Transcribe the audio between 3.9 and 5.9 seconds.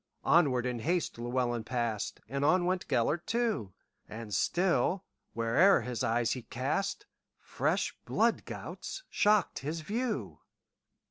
And still, where'er